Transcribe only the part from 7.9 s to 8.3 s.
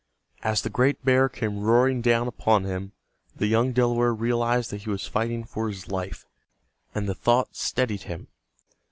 him.